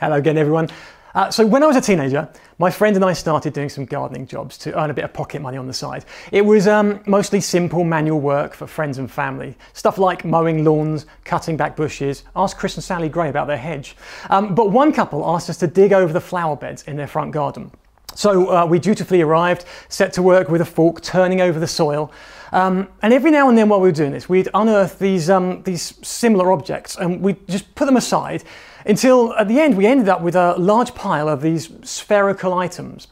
Hello 0.00 0.16
again, 0.16 0.36
everyone. 0.36 0.68
Uh, 1.14 1.30
so, 1.30 1.46
when 1.46 1.62
I 1.62 1.68
was 1.68 1.76
a 1.76 1.80
teenager, 1.80 2.28
my 2.58 2.68
friend 2.68 2.96
and 2.96 3.04
I 3.04 3.12
started 3.12 3.52
doing 3.52 3.68
some 3.68 3.84
gardening 3.84 4.26
jobs 4.26 4.58
to 4.58 4.76
earn 4.76 4.90
a 4.90 4.94
bit 4.94 5.04
of 5.04 5.12
pocket 5.12 5.40
money 5.40 5.56
on 5.56 5.68
the 5.68 5.72
side. 5.72 6.04
It 6.32 6.44
was 6.44 6.66
um, 6.66 6.98
mostly 7.06 7.40
simple 7.40 7.84
manual 7.84 8.20
work 8.20 8.54
for 8.54 8.66
friends 8.66 8.98
and 8.98 9.08
family. 9.08 9.56
Stuff 9.72 9.96
like 9.96 10.24
mowing 10.24 10.64
lawns, 10.64 11.06
cutting 11.22 11.56
back 11.56 11.76
bushes. 11.76 12.24
Ask 12.34 12.58
Chris 12.58 12.74
and 12.74 12.82
Sally 12.82 13.08
Gray 13.08 13.28
about 13.28 13.46
their 13.46 13.56
hedge. 13.56 13.94
Um, 14.30 14.56
but 14.56 14.72
one 14.72 14.92
couple 14.92 15.24
asked 15.24 15.48
us 15.48 15.58
to 15.58 15.68
dig 15.68 15.92
over 15.92 16.12
the 16.12 16.20
flower 16.20 16.56
beds 16.56 16.82
in 16.88 16.96
their 16.96 17.06
front 17.06 17.30
garden. 17.30 17.70
So 18.16 18.50
uh, 18.50 18.66
we 18.66 18.80
dutifully 18.80 19.22
arrived, 19.22 19.64
set 19.88 20.12
to 20.14 20.22
work 20.22 20.48
with 20.48 20.60
a 20.60 20.64
fork, 20.64 21.02
turning 21.02 21.40
over 21.40 21.60
the 21.60 21.68
soil. 21.68 22.10
Um, 22.50 22.88
and 23.02 23.12
every 23.12 23.30
now 23.30 23.48
and 23.48 23.56
then, 23.56 23.68
while 23.68 23.80
we 23.80 23.88
were 23.88 23.92
doing 23.92 24.12
this, 24.12 24.28
we'd 24.28 24.48
unearth 24.54 24.98
these, 24.98 25.30
um, 25.30 25.62
these 25.62 25.94
similar 26.06 26.50
objects 26.50 26.96
and 26.96 27.20
we'd 27.20 27.46
just 27.48 27.72
put 27.76 27.86
them 27.86 27.96
aside 27.96 28.42
until 28.84 29.32
at 29.34 29.48
the 29.48 29.60
end 29.60 29.76
we 29.76 29.86
ended 29.86 30.08
up 30.08 30.20
with 30.20 30.36
a 30.36 30.54
large 30.54 30.94
pile 30.94 31.28
of 31.28 31.42
these 31.42 31.70
spherical 31.82 32.54
items. 32.54 33.08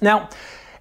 Now, 0.00 0.28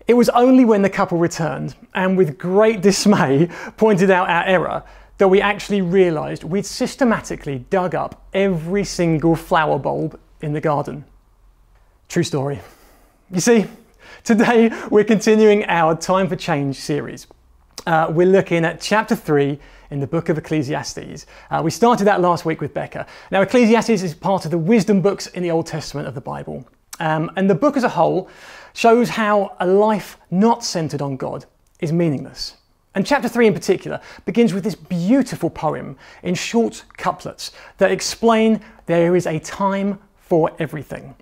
it 0.07 0.13
was 0.13 0.29
only 0.29 0.65
when 0.65 0.81
the 0.81 0.89
couple 0.89 1.17
returned 1.17 1.75
and 1.93 2.17
with 2.17 2.37
great 2.37 2.81
dismay 2.81 3.47
pointed 3.77 4.11
out 4.11 4.29
our 4.29 4.43
error 4.43 4.83
that 5.17 5.27
we 5.29 5.41
actually 5.41 5.81
realised 5.81 6.43
we'd 6.43 6.65
systematically 6.65 7.59
dug 7.69 7.95
up 7.95 8.27
every 8.33 8.83
single 8.83 9.35
flower 9.35 9.79
bulb 9.79 10.19
in 10.41 10.53
the 10.53 10.61
garden. 10.61 11.05
True 12.09 12.23
story. 12.23 12.59
You 13.31 13.39
see, 13.39 13.65
today 14.23 14.71
we're 14.91 15.05
continuing 15.05 15.65
our 15.65 15.95
Time 15.95 16.27
for 16.27 16.35
Change 16.35 16.75
series. 16.75 17.27
Uh, 17.87 18.07
we're 18.09 18.27
looking 18.27 18.65
at 18.65 18.81
chapter 18.81 19.15
3 19.15 19.59
in 19.91 19.99
the 19.99 20.07
book 20.07 20.29
of 20.29 20.37
Ecclesiastes. 20.37 21.25
Uh, 21.49 21.61
we 21.63 21.71
started 21.71 22.05
that 22.05 22.21
last 22.21 22.45
week 22.45 22.61
with 22.61 22.73
Becca. 22.73 23.05
Now, 23.31 23.41
Ecclesiastes 23.41 23.89
is 24.03 24.13
part 24.13 24.45
of 24.45 24.51
the 24.51 24.57
wisdom 24.57 25.01
books 25.01 25.27
in 25.27 25.43
the 25.43 25.51
Old 25.51 25.67
Testament 25.67 26.07
of 26.07 26.15
the 26.15 26.21
Bible. 26.21 26.67
Um, 26.99 27.31
and 27.35 27.49
the 27.49 27.55
book 27.55 27.77
as 27.77 27.83
a 27.83 27.89
whole 27.89 28.29
shows 28.73 29.09
how 29.09 29.55
a 29.59 29.67
life 29.67 30.17
not 30.31 30.63
centered 30.63 31.01
on 31.01 31.17
God 31.17 31.45
is 31.79 31.91
meaningless. 31.91 32.55
And 32.93 33.05
chapter 33.05 33.27
3 33.27 33.47
in 33.47 33.53
particular 33.53 33.99
begins 34.25 34.53
with 34.53 34.63
this 34.63 34.75
beautiful 34.75 35.49
poem 35.49 35.97
in 36.23 36.33
short 36.33 36.83
couplets 36.95 37.51
that 37.77 37.91
explain 37.91 38.61
there 38.85 39.15
is 39.15 39.27
a 39.27 39.39
time 39.39 39.99
for 40.17 40.51
everything. 40.59 41.15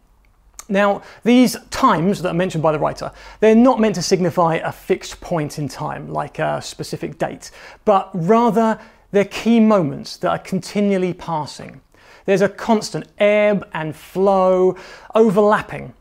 Now, 0.70 1.02
these 1.24 1.58
times 1.70 2.22
that 2.22 2.30
are 2.30 2.34
mentioned 2.34 2.64
by 2.64 2.72
the 2.72 2.80
writer, 2.80 3.12
they're 3.40 3.56
not 3.56 3.80
meant 3.80 3.96
to 3.96 4.02
signify 4.02 4.56
a 4.56 4.72
fixed 4.72 5.20
point 5.20 5.60
in 5.60 5.68
time, 5.68 6.10
like 6.10 6.40
a 6.40 6.62
specific 6.62 7.18
date, 7.18 7.52
but 7.86 8.10
rather 8.14 8.80
they're 9.12 9.26
key 9.26 9.60
moments 9.60 10.18
that 10.18 10.30
are 10.30 10.40
continually 10.40 11.14
passing. 11.14 11.82
There's 12.26 12.42
a 12.42 12.50
constant 12.50 13.08
ebb 13.18 13.68
and 13.74 13.96
flow, 13.96 14.78
overlapping. 15.14 15.94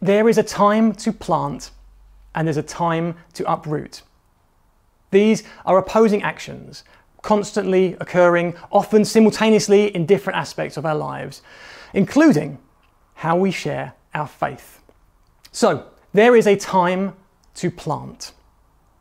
There 0.00 0.28
is 0.28 0.38
a 0.38 0.42
time 0.42 0.92
to 0.94 1.12
plant 1.12 1.70
and 2.34 2.46
there's 2.46 2.56
a 2.56 2.62
time 2.62 3.16
to 3.34 3.50
uproot. 3.50 4.02
These 5.10 5.42
are 5.64 5.78
opposing 5.78 6.22
actions, 6.22 6.84
constantly 7.22 7.96
occurring, 8.00 8.54
often 8.70 9.04
simultaneously 9.04 9.94
in 9.94 10.06
different 10.06 10.38
aspects 10.38 10.76
of 10.76 10.86
our 10.86 10.94
lives, 10.94 11.42
including 11.94 12.58
how 13.14 13.36
we 13.36 13.50
share 13.50 13.94
our 14.14 14.26
faith. 14.26 14.80
So, 15.52 15.86
there 16.12 16.36
is 16.36 16.46
a 16.46 16.56
time 16.56 17.14
to 17.56 17.70
plant. 17.70 18.32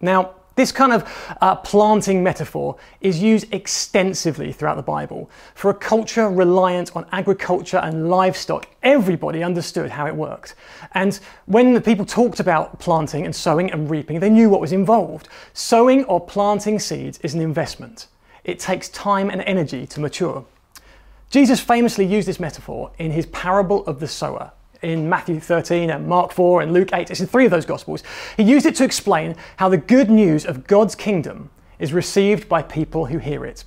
Now, 0.01 0.35
this 0.59 0.73
kind 0.73 0.91
of 0.91 1.09
uh, 1.39 1.55
planting 1.55 2.21
metaphor 2.21 2.75
is 2.99 3.21
used 3.21 3.53
extensively 3.53 4.51
throughout 4.51 4.75
the 4.75 4.83
Bible. 4.83 5.29
For 5.55 5.71
a 5.71 5.73
culture 5.73 6.27
reliant 6.27 6.93
on 6.97 7.05
agriculture 7.13 7.77
and 7.77 8.09
livestock, 8.09 8.67
everybody 8.83 9.41
understood 9.41 9.89
how 9.89 10.05
it 10.05 10.13
worked. 10.13 10.55
And 10.93 11.17
when 11.45 11.73
the 11.73 11.79
people 11.79 12.05
talked 12.05 12.41
about 12.41 12.77
planting 12.77 13.23
and 13.23 13.33
sowing 13.33 13.71
and 13.71 13.89
reaping, 13.89 14.19
they 14.19 14.29
knew 14.29 14.49
what 14.49 14.59
was 14.59 14.73
involved. 14.73 15.29
Sowing 15.53 16.03
or 16.03 16.19
planting 16.19 16.77
seeds 16.77 17.19
is 17.19 17.33
an 17.33 17.39
investment, 17.39 18.07
it 18.43 18.59
takes 18.59 18.89
time 18.89 19.29
and 19.29 19.41
energy 19.43 19.87
to 19.87 20.01
mature. 20.01 20.45
Jesus 21.29 21.61
famously 21.61 22.05
used 22.05 22.27
this 22.27 22.37
metaphor 22.37 22.91
in 22.97 23.11
his 23.11 23.27
parable 23.27 23.85
of 23.85 24.01
the 24.01 24.09
sower, 24.09 24.51
in 24.81 25.09
Matthew 25.09 25.39
13 25.39 25.89
and 25.89 26.07
Mark 26.07 26.31
4 26.31 26.61
and 26.61 26.73
Luke 26.73 26.89
8. 26.93 27.11
It's 27.11 27.19
in 27.19 27.27
three 27.27 27.45
of 27.45 27.51
those 27.51 27.65
Gospels. 27.65 28.03
He 28.37 28.43
used 28.43 28.65
it 28.65 28.75
to 28.75 28.83
explain 28.83 29.35
how 29.57 29.69
the 29.69 29.77
good 29.77 30.09
news 30.09 30.45
of 30.45 30.67
God's 30.67 30.95
kingdom 30.95 31.49
is 31.79 31.93
received 31.93 32.47
by 32.49 32.61
people 32.61 33.05
who 33.05 33.17
hear 33.17 33.45
it. 33.45 33.63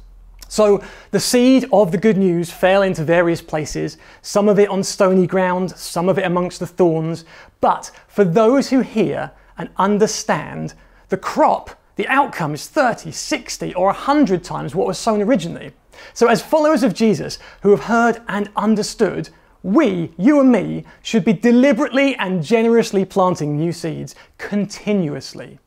So 0.48 0.84
the 1.12 1.20
seed 1.20 1.64
of 1.72 1.92
the 1.92 1.98
good 1.98 2.18
news 2.18 2.50
fell 2.50 2.82
into 2.82 3.04
various 3.04 3.40
places, 3.40 3.96
some 4.20 4.50
of 4.50 4.58
it 4.58 4.68
on 4.68 4.84
stony 4.84 5.26
ground, 5.26 5.70
some 5.70 6.10
of 6.10 6.18
it 6.18 6.26
amongst 6.26 6.60
the 6.60 6.66
thorns. 6.66 7.24
But 7.62 7.90
for 8.06 8.22
those 8.22 8.68
who 8.68 8.80
hear 8.80 9.30
and 9.56 9.70
understand, 9.78 10.74
the 11.08 11.16
crop, 11.16 11.70
the 11.96 12.06
outcome 12.08 12.52
is 12.52 12.68
30, 12.68 13.12
60, 13.12 13.74
or 13.74 13.86
100 13.86 14.44
times 14.44 14.74
what 14.74 14.86
was 14.86 14.98
sown 14.98 15.22
originally. 15.22 15.72
So, 16.14 16.26
as 16.26 16.42
followers 16.42 16.82
of 16.82 16.94
Jesus 16.94 17.38
who 17.62 17.70
have 17.70 17.84
heard 17.84 18.20
and 18.28 18.50
understood, 18.56 19.30
we, 19.62 20.12
you 20.18 20.40
and 20.40 20.50
me, 20.50 20.84
should 21.02 21.24
be 21.24 21.32
deliberately 21.32 22.16
and 22.16 22.42
generously 22.42 23.04
planting 23.04 23.56
new 23.56 23.72
seeds 23.72 24.14
continuously. 24.38 25.58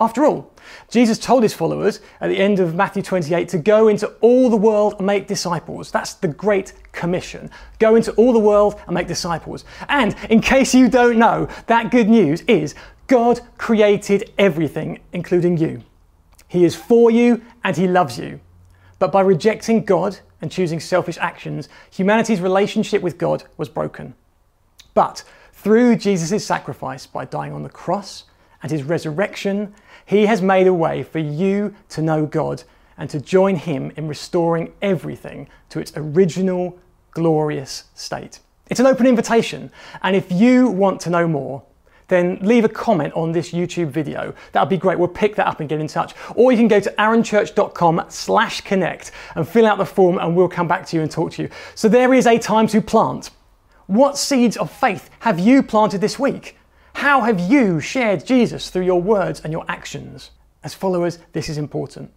After 0.00 0.24
all, 0.24 0.50
Jesus 0.90 1.16
told 1.16 1.44
his 1.44 1.54
followers 1.54 2.00
at 2.20 2.28
the 2.28 2.36
end 2.36 2.58
of 2.58 2.74
Matthew 2.74 3.04
28 3.04 3.48
to 3.50 3.58
go 3.58 3.86
into 3.86 4.08
all 4.20 4.50
the 4.50 4.56
world 4.56 4.94
and 4.98 5.06
make 5.06 5.28
disciples. 5.28 5.92
That's 5.92 6.14
the 6.14 6.26
Great 6.26 6.72
Commission. 6.90 7.50
Go 7.78 7.94
into 7.94 8.10
all 8.14 8.32
the 8.32 8.38
world 8.40 8.80
and 8.86 8.94
make 8.94 9.06
disciples. 9.06 9.64
And 9.88 10.16
in 10.28 10.40
case 10.40 10.74
you 10.74 10.88
don't 10.88 11.18
know, 11.18 11.48
that 11.68 11.92
good 11.92 12.08
news 12.08 12.40
is 12.42 12.74
God 13.06 13.40
created 13.58 14.32
everything, 14.38 14.98
including 15.12 15.56
you. 15.56 15.84
He 16.48 16.64
is 16.64 16.74
for 16.74 17.10
you 17.10 17.40
and 17.62 17.76
He 17.76 17.86
loves 17.86 18.18
you. 18.18 18.40
But 18.98 19.12
by 19.12 19.20
rejecting 19.20 19.84
God 19.84 20.18
and 20.42 20.50
choosing 20.50 20.80
selfish 20.80 21.16
actions, 21.18 21.68
humanity's 21.90 22.40
relationship 22.40 23.00
with 23.00 23.16
God 23.16 23.44
was 23.56 23.68
broken. 23.68 24.14
But 24.92 25.24
through 25.52 25.96
Jesus' 25.96 26.44
sacrifice 26.44 27.06
by 27.06 27.24
dying 27.24 27.52
on 27.52 27.62
the 27.62 27.70
cross 27.70 28.24
and 28.62 28.70
his 28.70 28.82
resurrection, 28.82 29.74
he 30.04 30.26
has 30.26 30.42
made 30.42 30.66
a 30.66 30.74
way 30.74 31.02
for 31.02 31.20
you 31.20 31.74
to 31.90 32.02
know 32.02 32.26
God 32.26 32.64
and 32.98 33.08
to 33.10 33.20
join 33.20 33.56
him 33.56 33.92
in 33.96 34.08
restoring 34.08 34.72
everything 34.82 35.48
to 35.70 35.80
its 35.80 35.92
original 35.96 36.78
glorious 37.12 37.84
state. 37.94 38.40
It's 38.68 38.80
an 38.80 38.86
open 38.86 39.06
invitation, 39.06 39.70
and 40.02 40.16
if 40.16 40.30
you 40.32 40.68
want 40.68 41.00
to 41.02 41.10
know 41.10 41.28
more, 41.28 41.62
then 42.08 42.38
leave 42.42 42.64
a 42.64 42.68
comment 42.68 43.12
on 43.14 43.32
this 43.32 43.52
YouTube 43.52 43.88
video. 43.88 44.34
That 44.52 44.60
would 44.60 44.68
be 44.68 44.76
great. 44.76 44.98
We'll 44.98 45.08
pick 45.08 45.36
that 45.36 45.46
up 45.46 45.60
and 45.60 45.68
get 45.68 45.80
in 45.80 45.86
touch. 45.86 46.14
Or 46.34 46.52
you 46.52 46.58
can 46.58 46.68
go 46.68 46.80
to 46.80 46.90
aaronchurch.com 46.98 48.06
slash 48.08 48.60
connect 48.62 49.12
and 49.34 49.48
fill 49.48 49.66
out 49.66 49.78
the 49.78 49.86
form 49.86 50.18
and 50.18 50.36
we'll 50.36 50.48
come 50.48 50.68
back 50.68 50.86
to 50.86 50.96
you 50.96 51.02
and 51.02 51.10
talk 51.10 51.32
to 51.32 51.42
you. 51.42 51.48
So 51.74 51.88
there 51.88 52.12
is 52.12 52.26
a 52.26 52.38
time 52.38 52.66
to 52.68 52.80
plant. 52.80 53.30
What 53.86 54.16
seeds 54.18 54.56
of 54.56 54.70
faith 54.70 55.10
have 55.20 55.38
you 55.38 55.62
planted 55.62 56.00
this 56.00 56.18
week? 56.18 56.56
How 56.94 57.22
have 57.22 57.40
you 57.40 57.80
shared 57.80 58.24
Jesus 58.24 58.70
through 58.70 58.84
your 58.84 59.00
words 59.00 59.40
and 59.40 59.52
your 59.52 59.64
actions? 59.68 60.30
As 60.62 60.74
followers, 60.74 61.18
this 61.32 61.48
is 61.48 61.58
important. 61.58 62.12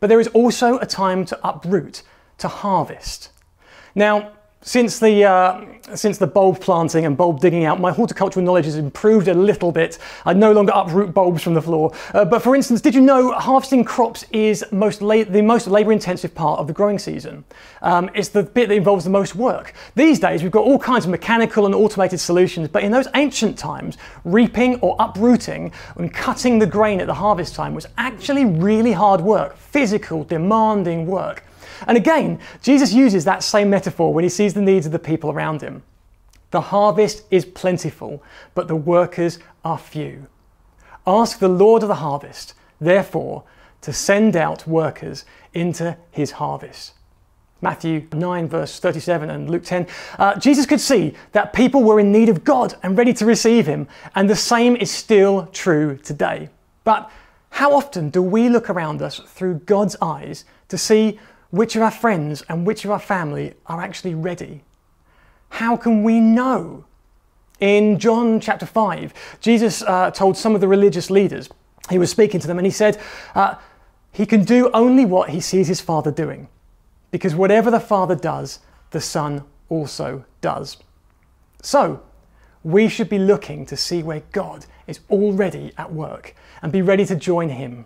But 0.00 0.08
there 0.08 0.20
is 0.20 0.28
also 0.28 0.78
a 0.78 0.86
time 0.86 1.24
to 1.26 1.38
uproot, 1.46 2.02
to 2.38 2.48
harvest. 2.48 3.30
Now, 3.94 4.32
since 4.64 4.98
the, 4.98 5.24
uh, 5.24 5.62
since 5.94 6.16
the 6.16 6.26
bulb 6.26 6.58
planting 6.58 7.04
and 7.04 7.18
bulb 7.18 7.38
digging 7.38 7.66
out, 7.66 7.78
my 7.78 7.92
horticultural 7.92 8.42
knowledge 8.42 8.64
has 8.64 8.76
improved 8.76 9.28
a 9.28 9.34
little 9.34 9.70
bit. 9.70 9.98
I 10.24 10.32
no 10.32 10.52
longer 10.52 10.72
uproot 10.74 11.12
bulbs 11.12 11.42
from 11.42 11.52
the 11.52 11.60
floor. 11.60 11.92
Uh, 12.14 12.24
but 12.24 12.42
for 12.42 12.56
instance, 12.56 12.80
did 12.80 12.94
you 12.94 13.02
know 13.02 13.32
harvesting 13.32 13.84
crops 13.84 14.24
is 14.32 14.64
most 14.72 15.00
the 15.00 15.42
most 15.42 15.66
labour 15.66 15.92
intensive 15.92 16.34
part 16.34 16.60
of 16.60 16.66
the 16.66 16.72
growing 16.72 16.98
season? 16.98 17.44
Um, 17.82 18.08
it's 18.14 18.30
the 18.30 18.42
bit 18.42 18.70
that 18.70 18.74
involves 18.74 19.04
the 19.04 19.10
most 19.10 19.34
work. 19.34 19.74
These 19.96 20.18
days, 20.18 20.42
we've 20.42 20.50
got 20.50 20.64
all 20.64 20.78
kinds 20.78 21.04
of 21.04 21.10
mechanical 21.10 21.66
and 21.66 21.74
automated 21.74 22.18
solutions, 22.18 22.68
but 22.68 22.82
in 22.82 22.90
those 22.90 23.06
ancient 23.14 23.58
times, 23.58 23.98
reaping 24.24 24.76
or 24.76 24.96
uprooting 24.98 25.72
and 25.96 26.12
cutting 26.12 26.58
the 26.58 26.66
grain 26.66 27.02
at 27.02 27.06
the 27.06 27.14
harvest 27.14 27.54
time 27.54 27.74
was 27.74 27.86
actually 27.98 28.46
really 28.46 28.92
hard 28.92 29.20
work, 29.20 29.58
physical, 29.58 30.24
demanding 30.24 31.06
work. 31.06 31.44
And 31.86 31.96
again, 31.96 32.38
Jesus 32.62 32.92
uses 32.92 33.24
that 33.24 33.42
same 33.42 33.70
metaphor 33.70 34.12
when 34.12 34.24
he 34.24 34.30
sees 34.30 34.54
the 34.54 34.60
needs 34.60 34.86
of 34.86 34.92
the 34.92 34.98
people 34.98 35.30
around 35.30 35.62
him. 35.62 35.82
The 36.50 36.60
harvest 36.60 37.24
is 37.30 37.44
plentiful, 37.44 38.22
but 38.54 38.68
the 38.68 38.76
workers 38.76 39.38
are 39.64 39.78
few. 39.78 40.28
Ask 41.06 41.38
the 41.38 41.48
Lord 41.48 41.82
of 41.82 41.88
the 41.88 41.96
harvest, 41.96 42.54
therefore, 42.80 43.44
to 43.80 43.92
send 43.92 44.36
out 44.36 44.66
workers 44.66 45.24
into 45.52 45.96
his 46.10 46.32
harvest. 46.32 46.94
Matthew 47.60 48.06
9, 48.12 48.48
verse 48.48 48.78
37, 48.78 49.30
and 49.30 49.50
Luke 49.50 49.64
10. 49.64 49.86
Uh, 50.18 50.38
Jesus 50.38 50.66
could 50.66 50.80
see 50.80 51.14
that 51.32 51.52
people 51.52 51.82
were 51.82 51.98
in 51.98 52.12
need 52.12 52.28
of 52.28 52.44
God 52.44 52.74
and 52.82 52.96
ready 52.96 53.14
to 53.14 53.26
receive 53.26 53.66
him, 53.66 53.88
and 54.14 54.28
the 54.28 54.36
same 54.36 54.76
is 54.76 54.90
still 54.90 55.46
true 55.46 55.98
today. 56.04 56.50
But 56.84 57.10
how 57.50 57.74
often 57.74 58.10
do 58.10 58.20
we 58.20 58.48
look 58.48 58.68
around 58.68 59.00
us 59.00 59.18
through 59.18 59.60
God's 59.60 59.96
eyes 60.02 60.44
to 60.68 60.76
see 60.76 61.18
which 61.54 61.76
of 61.76 61.82
our 61.82 61.90
friends 61.90 62.42
and 62.48 62.66
which 62.66 62.84
of 62.84 62.90
our 62.90 62.98
family 62.98 63.54
are 63.66 63.80
actually 63.80 64.14
ready? 64.14 64.62
how 65.54 65.76
can 65.76 66.02
we 66.02 66.18
know? 66.18 66.84
In 67.60 68.00
John 68.00 68.40
chapter 68.40 68.66
5, 68.66 69.38
Jesus 69.40 69.82
uh, 69.82 70.10
told 70.10 70.36
some 70.36 70.56
of 70.56 70.60
the 70.60 70.66
religious 70.66 71.10
leaders, 71.10 71.48
he 71.88 71.98
was 71.98 72.10
speaking 72.10 72.40
to 72.40 72.48
them, 72.48 72.58
and 72.58 72.66
he 72.66 72.72
said, 72.72 73.00
uh, 73.36 73.54
He 74.10 74.26
can 74.26 74.42
do 74.42 74.68
only 74.72 75.04
what 75.04 75.30
he 75.30 75.40
sees 75.40 75.68
his 75.68 75.80
Father 75.80 76.10
doing, 76.10 76.48
because 77.12 77.36
whatever 77.36 77.70
the 77.70 77.78
Father 77.78 78.16
does, 78.16 78.58
the 78.90 79.00
Son 79.00 79.44
also 79.68 80.24
does. 80.40 80.76
So, 81.62 82.02
we 82.64 82.88
should 82.88 83.08
be 83.08 83.18
looking 83.18 83.64
to 83.66 83.76
see 83.76 84.02
where 84.02 84.24
God 84.32 84.66
is 84.88 85.00
already 85.08 85.72
at 85.78 85.92
work 85.92 86.34
and 86.62 86.72
be 86.72 86.82
ready 86.82 87.04
to 87.06 87.14
join 87.14 87.50
Him. 87.50 87.84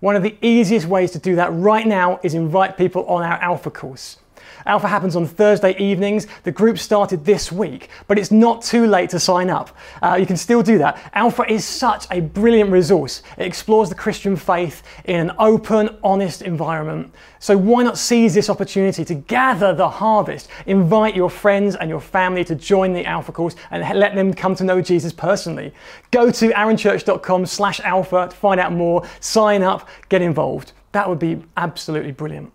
One 0.00 0.14
of 0.14 0.22
the 0.22 0.36
easiest 0.40 0.86
ways 0.86 1.10
to 1.12 1.18
do 1.18 1.34
that 1.36 1.52
right 1.52 1.86
now 1.86 2.20
is 2.22 2.34
invite 2.34 2.76
people 2.76 3.04
on 3.06 3.24
our 3.24 3.38
Alpha 3.38 3.70
course. 3.70 4.18
Alpha 4.66 4.88
happens 4.88 5.16
on 5.16 5.26
Thursday 5.26 5.76
evenings. 5.78 6.26
The 6.42 6.52
group 6.52 6.78
started 6.78 7.24
this 7.24 7.50
week, 7.50 7.88
but 8.06 8.18
it's 8.18 8.30
not 8.30 8.62
too 8.62 8.86
late 8.86 9.10
to 9.10 9.20
sign 9.20 9.50
up. 9.50 9.76
Uh, 10.02 10.16
you 10.18 10.26
can 10.26 10.36
still 10.36 10.62
do 10.62 10.78
that. 10.78 11.10
Alpha 11.14 11.50
is 11.50 11.64
such 11.64 12.06
a 12.10 12.20
brilliant 12.20 12.70
resource. 12.70 13.22
It 13.36 13.46
explores 13.46 13.88
the 13.88 13.94
Christian 13.94 14.36
faith 14.36 14.82
in 15.04 15.28
an 15.28 15.36
open, 15.38 15.96
honest 16.02 16.42
environment. 16.42 17.14
So 17.40 17.56
why 17.56 17.82
not 17.84 17.98
seize 17.98 18.34
this 18.34 18.50
opportunity 18.50 19.04
to 19.04 19.14
gather 19.14 19.72
the 19.72 19.88
harvest? 19.88 20.48
Invite 20.66 21.14
your 21.14 21.30
friends 21.30 21.76
and 21.76 21.88
your 21.88 22.00
family 22.00 22.44
to 22.44 22.54
join 22.54 22.92
the 22.92 23.04
Alpha 23.04 23.32
course 23.32 23.54
and 23.70 23.98
let 23.98 24.14
them 24.14 24.34
come 24.34 24.54
to 24.56 24.64
know 24.64 24.80
Jesus 24.80 25.12
personally. 25.12 25.72
Go 26.10 26.30
to 26.30 26.50
aaronchurch.com 26.50 27.46
slash 27.46 27.80
alpha 27.80 28.28
to 28.30 28.36
find 28.36 28.60
out 28.60 28.72
more, 28.72 29.06
sign 29.20 29.62
up, 29.62 29.88
get 30.08 30.22
involved. 30.22 30.72
That 30.92 31.08
would 31.08 31.18
be 31.18 31.42
absolutely 31.56 32.12
brilliant. 32.12 32.52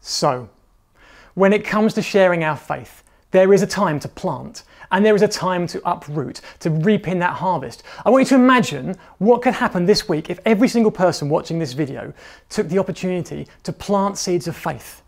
So, 0.00 0.48
when 1.36 1.52
it 1.52 1.64
comes 1.64 1.92
to 1.92 2.00
sharing 2.00 2.42
our 2.44 2.56
faith, 2.56 3.04
there 3.30 3.52
is 3.52 3.60
a 3.60 3.66
time 3.66 4.00
to 4.00 4.08
plant 4.08 4.62
and 4.90 5.04
there 5.04 5.14
is 5.14 5.20
a 5.20 5.28
time 5.28 5.66
to 5.66 5.80
uproot, 5.84 6.40
to 6.60 6.70
reap 6.70 7.06
in 7.06 7.18
that 7.18 7.34
harvest. 7.34 7.82
I 8.06 8.10
want 8.10 8.22
you 8.22 8.28
to 8.30 8.42
imagine 8.42 8.96
what 9.18 9.42
could 9.42 9.52
happen 9.52 9.84
this 9.84 10.08
week 10.08 10.30
if 10.30 10.40
every 10.46 10.66
single 10.66 10.90
person 10.90 11.28
watching 11.28 11.58
this 11.58 11.74
video 11.74 12.14
took 12.48 12.68
the 12.68 12.78
opportunity 12.78 13.46
to 13.64 13.72
plant 13.72 14.16
seeds 14.16 14.48
of 14.48 14.56
faith 14.56 15.02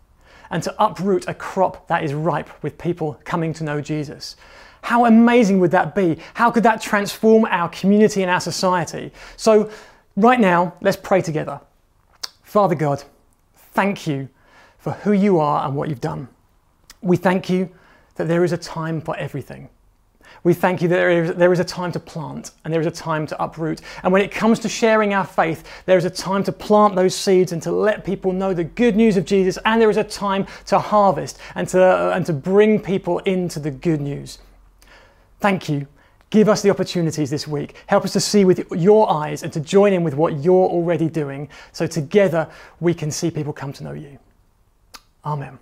and 0.51 0.61
to 0.61 0.75
uproot 0.77 1.27
a 1.27 1.33
crop 1.33 1.87
that 1.87 2.03
is 2.03 2.13
ripe 2.13 2.49
with 2.61 2.77
people 2.77 3.19
coming 3.23 3.51
to 3.53 3.63
know 3.63 3.81
Jesus. 3.81 4.35
How 4.83 5.05
amazing 5.05 5.59
would 5.59 5.71
that 5.71 5.95
be? 5.95 6.19
How 6.35 6.51
could 6.51 6.63
that 6.63 6.79
transform 6.79 7.45
our 7.45 7.69
community 7.69 8.21
and 8.21 8.29
our 8.29 8.39
society? 8.39 9.11
So, 9.35 9.71
right 10.15 10.39
now, 10.39 10.75
let's 10.81 10.97
pray 10.97 11.23
together. 11.23 11.59
Father 12.43 12.75
God, 12.75 13.03
thank 13.55 14.05
you 14.05 14.29
for 14.79 14.93
who 14.93 15.11
you 15.11 15.39
are 15.39 15.65
and 15.65 15.75
what 15.75 15.89
you've 15.89 16.01
done. 16.01 16.27
We 17.01 17.17
thank 17.17 17.49
you 17.49 17.69
that 18.15 18.27
there 18.27 18.43
is 18.43 18.51
a 18.51 18.57
time 18.57 19.01
for 19.01 19.15
everything. 19.17 19.69
We 20.43 20.53
thank 20.53 20.81
you 20.81 20.87
that 20.87 20.95
there 20.95 21.23
is, 21.23 21.35
there 21.35 21.51
is 21.51 21.59
a 21.59 21.65
time 21.65 21.91
to 21.91 21.99
plant 21.99 22.51
and 22.63 22.73
there 22.73 22.81
is 22.81 22.87
a 22.87 22.91
time 22.91 23.27
to 23.27 23.43
uproot. 23.43 23.81
And 24.03 24.13
when 24.13 24.21
it 24.21 24.31
comes 24.31 24.59
to 24.59 24.69
sharing 24.69 25.13
our 25.13 25.25
faith, 25.25 25.67
there 25.85 25.97
is 25.97 26.05
a 26.05 26.09
time 26.09 26.43
to 26.43 26.51
plant 26.51 26.95
those 26.95 27.15
seeds 27.15 27.51
and 27.51 27.61
to 27.63 27.71
let 27.71 28.05
people 28.05 28.31
know 28.31 28.53
the 28.53 28.63
good 28.63 28.95
news 28.95 29.17
of 29.17 29.25
Jesus. 29.25 29.57
And 29.65 29.81
there 29.81 29.89
is 29.89 29.97
a 29.97 30.03
time 30.03 30.45
to 30.67 30.79
harvest 30.79 31.39
and 31.55 31.67
to, 31.69 32.13
and 32.13 32.25
to 32.25 32.33
bring 32.33 32.79
people 32.79 33.19
into 33.19 33.59
the 33.59 33.71
good 33.71 34.01
news. 34.01 34.39
Thank 35.39 35.67
you. 35.67 35.87
Give 36.29 36.47
us 36.47 36.61
the 36.61 36.69
opportunities 36.69 37.29
this 37.29 37.47
week. 37.47 37.75
Help 37.87 38.05
us 38.05 38.13
to 38.13 38.19
see 38.19 38.45
with 38.45 38.71
your 38.71 39.09
eyes 39.11 39.41
and 39.43 39.51
to 39.53 39.59
join 39.59 39.93
in 39.93 40.03
with 40.03 40.13
what 40.13 40.43
you're 40.43 40.69
already 40.69 41.09
doing 41.09 41.49
so 41.71 41.87
together 41.87 42.47
we 42.79 42.93
can 42.93 43.09
see 43.09 43.31
people 43.31 43.51
come 43.51 43.73
to 43.73 43.83
know 43.83 43.93
you. 43.93 44.19
Amen. 45.25 45.57